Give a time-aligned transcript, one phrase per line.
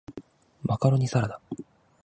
[0.63, 1.39] マカロニサラダ